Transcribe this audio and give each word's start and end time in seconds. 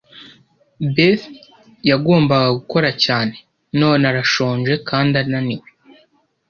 Beth 0.95 1.23
yagombaga 1.89 2.47
gukora 2.59 2.89
cyane, 3.03 3.35
none 3.79 4.03
arashonje 4.11 4.73
kandi 4.89 5.13
ananiwe. 5.23 5.67